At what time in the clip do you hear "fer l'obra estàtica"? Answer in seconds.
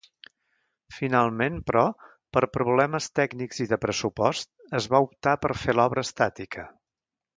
5.65-6.67